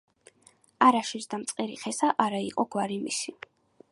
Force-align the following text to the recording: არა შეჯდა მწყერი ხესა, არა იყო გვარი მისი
არა 0.85 1.01
შეჯდა 1.09 1.39
მწყერი 1.43 1.77
ხესა, 1.83 2.11
არა 2.25 2.41
იყო 2.49 2.67
გვარი 2.77 3.01
მისი 3.05 3.37